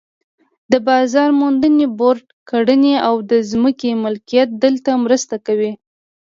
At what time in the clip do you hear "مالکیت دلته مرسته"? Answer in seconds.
4.03-5.35